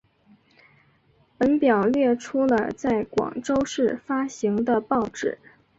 [1.37, 5.37] 本表列出了在广州市发行的报纸。